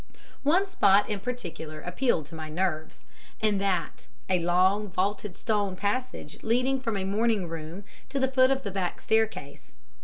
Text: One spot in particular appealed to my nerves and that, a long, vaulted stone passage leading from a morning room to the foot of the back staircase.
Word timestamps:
One 0.41 0.65
spot 0.65 1.07
in 1.11 1.19
particular 1.19 1.79
appealed 1.81 2.25
to 2.25 2.33
my 2.33 2.49
nerves 2.49 3.03
and 3.39 3.61
that, 3.61 4.07
a 4.29 4.39
long, 4.39 4.87
vaulted 4.87 5.35
stone 5.35 5.75
passage 5.75 6.39
leading 6.41 6.79
from 6.79 6.97
a 6.97 7.03
morning 7.03 7.47
room 7.47 7.83
to 8.09 8.19
the 8.19 8.27
foot 8.31 8.49
of 8.49 8.63
the 8.63 8.71
back 8.71 8.99
staircase. 8.99 9.77